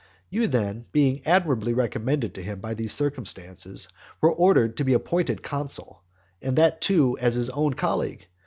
You 0.31 0.47
then, 0.47 0.85
being 0.91 1.21
admirably 1.27 1.75
recommended 1.75 2.33
to 2.33 2.41
him 2.41 2.59
by 2.59 2.73
these 2.73 2.91
circumstances, 2.91 3.87
were 4.19 4.31
ordered 4.33 4.75
to 4.77 4.83
be 4.83 4.93
appointed 4.93 5.43
consul, 5.43 6.01
and 6.41 6.57
that 6.57 6.81
too 6.81 7.19
as 7.21 7.35
his 7.35 7.51
own 7.51 7.75
colleague. 7.75 8.25